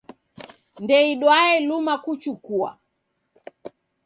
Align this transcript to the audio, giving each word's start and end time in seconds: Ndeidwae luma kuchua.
Ndeidwae 0.83 1.53
luma 1.67 1.95
kuchua. 2.03 2.69